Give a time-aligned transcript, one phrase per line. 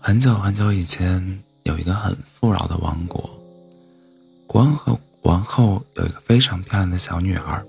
[0.00, 3.28] 很久很久以前，有一个很富饶的王国，
[4.46, 7.66] 国王和王后有一个非常漂亮的小女儿。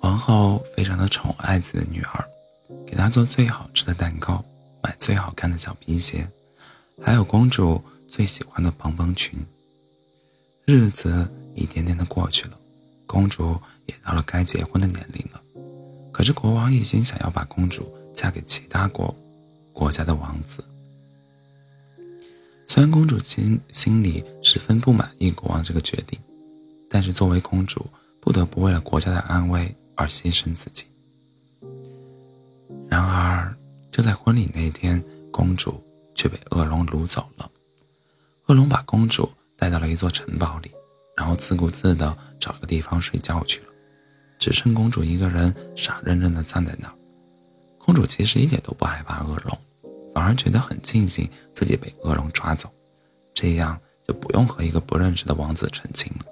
[0.00, 2.24] 王后非常的宠爱自己的女儿，
[2.86, 4.42] 给她做最好吃的蛋糕，
[4.80, 6.26] 买最好看的小皮鞋，
[7.02, 9.38] 还有公主最喜欢的蓬蓬裙。
[10.64, 12.56] 日子一天天的过去了，
[13.06, 15.40] 公主也到了该结婚的年龄了。
[16.12, 19.14] 可是国王一心想要把公主嫁给其他国
[19.72, 20.64] 国家的王子。
[22.82, 26.18] 虽然公主心心里十分不满意国王这个决定，
[26.90, 27.86] 但是作为公主，
[28.18, 30.86] 不得不为了国家的安危而牺牲自己。
[32.88, 33.56] 然而，
[33.92, 35.00] 就在婚礼那天，
[35.30, 35.80] 公主
[36.16, 37.48] 却被恶龙掳走了。
[38.46, 40.68] 恶龙把公主带到了一座城堡里，
[41.16, 43.68] 然后自顾自地找个地方睡觉去了，
[44.40, 46.94] 只剩公主一个人傻愣愣地站在那儿。
[47.78, 49.56] 公主其实一点都不害怕恶龙。
[50.14, 52.70] 反而觉得很庆幸自己被恶龙抓走，
[53.32, 56.26] 这样就不用和一个不认识的王子成亲了。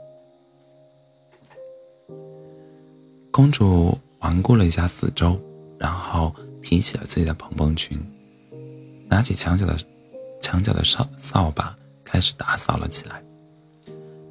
[3.30, 5.40] 公主环顾了一下四周，
[5.78, 7.98] 然后提起了自己的蓬蓬裙，
[9.08, 9.78] 拿起墙角的
[10.40, 13.22] 墙角的扫扫把，开始打扫了起来。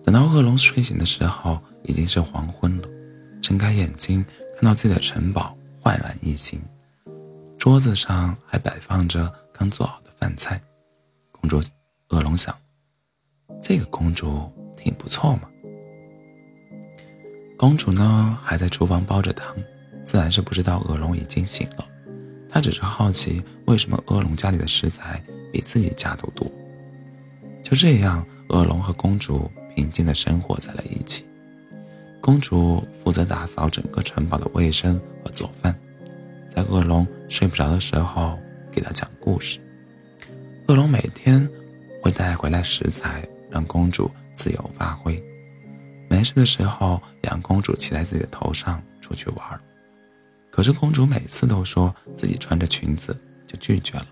[0.04, 2.88] 等到恶龙睡醒的时候，已经是黄昏了。
[3.42, 4.24] 睁开眼睛，
[4.56, 6.62] 看到自己的城堡焕然一新。
[7.60, 10.60] 桌子上还摆放着刚做好的饭菜，
[11.30, 11.60] 公主
[12.08, 12.56] 恶龙想：
[13.62, 15.42] 这个公主挺不错嘛。
[17.58, 19.54] 公主呢还在厨房煲着汤，
[20.06, 21.86] 自然是不知道恶龙已经醒了。
[22.50, 26.50] 她只是好奇为什么恶龙家里的食材比自己家都多。
[27.62, 31.26] 就这样，恶龙和公主平静的生活在了一起。
[32.22, 35.78] 公主负责打扫整个城堡的卫生和做饭。
[36.48, 38.38] 在恶龙睡不着的时候，
[38.72, 39.60] 给他讲故事。
[40.68, 41.48] 恶龙每天
[42.02, 45.24] 会带回来食材，让公主自由发挥。
[46.10, 49.62] 没事的时候，让公主骑在自己的头上出去玩。
[50.52, 53.16] 可是公主每次都说自己穿着裙子，
[53.48, 54.08] 就拒绝了。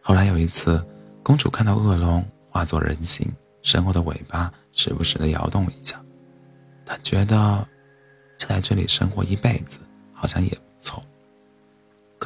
[0.00, 0.82] 后来有一次，
[1.22, 3.30] 公主看到恶龙化作人形，
[3.62, 6.00] 身后的尾巴时不时的摇动一下，
[6.86, 7.66] 她觉得
[8.38, 9.80] 就在这里生活一辈子。
[10.12, 11.02] 好像也不错。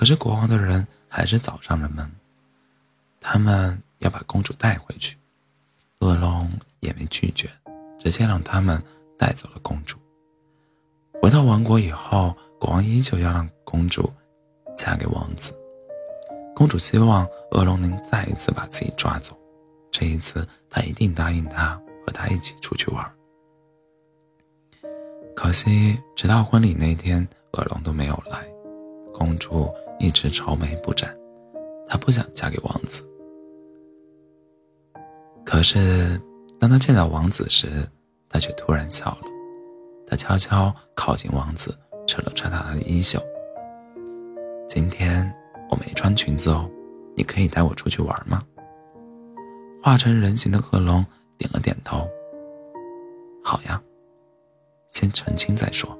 [0.04, 2.06] 可是国王的人还是找上了门，
[3.22, 5.16] 他们要把公主带回去。
[6.00, 6.46] 恶龙
[6.80, 7.48] 也没拒绝，
[7.98, 8.78] 直接让他们
[9.18, 9.96] 带走了公主。
[11.22, 14.12] 回到王国以后，国王依旧要让公主
[14.76, 15.54] 嫁给王子。
[16.54, 19.34] 公主希望恶龙能再一次把自己抓走，
[19.90, 23.10] 这一次他一定答应他和他一起出去玩。
[25.34, 27.26] 可惜，直到婚礼那天。
[27.52, 28.44] 恶龙都没有来，
[29.14, 31.16] 公主一直愁眉不展，
[31.86, 33.02] 她不想嫁给王子。
[35.44, 36.20] 可是，
[36.58, 37.88] 当她见到王子时，
[38.28, 39.22] 她却突然笑了。
[40.06, 43.18] 她悄悄靠近王子，扯了扯他的衣袖。
[44.68, 45.32] 今天
[45.70, 46.68] 我没穿裙子哦，
[47.16, 48.42] 你可以带我出去玩吗？
[49.82, 51.04] 化成人形的恶龙
[51.36, 52.08] 点了点头。
[53.42, 53.80] 好呀，
[54.88, 55.96] 先成亲再说。